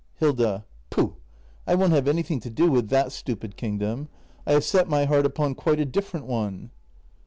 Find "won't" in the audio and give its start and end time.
1.75-1.91